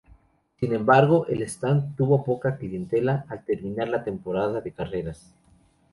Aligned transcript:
Sin 0.59 0.73
embargo, 0.73 1.27
el 1.27 1.43
stand 1.43 1.95
tuvo 1.95 2.23
poca 2.23 2.57
clientela 2.57 3.23
al 3.29 3.45
terminar 3.45 3.87
la 3.87 4.03
temporada 4.03 4.59
de 4.59 4.71
carreras. 4.71 5.31